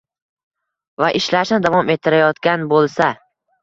[1.03, 3.17] va ishlashni davom ettirayotgan bo‘lsa